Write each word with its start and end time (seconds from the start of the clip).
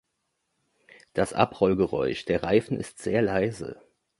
Das 1.13 1.31
Abrollgeräusch 1.31 2.25
der 2.25 2.41
Reifen 2.41 2.75
ist 2.79 2.97
sehr 2.97 3.21
leise. 3.21 3.79